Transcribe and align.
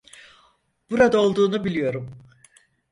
Burada 0.91 1.17
olduğunu 1.21 1.63
biliyorum! 1.65 2.17